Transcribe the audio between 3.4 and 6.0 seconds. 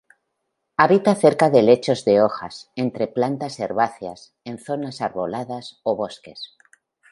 herbáceas, en zonas arboladas o